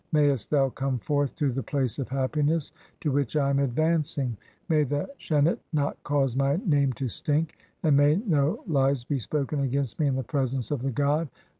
[0.11, 4.35] Mayest thou come forth to the place of happiness "to which I am advancing.
[4.67, 9.19] May the Shenit 3 not cause my name "to stink, and may no lies be
[9.19, 11.29] spoken against me in the presence "of the god.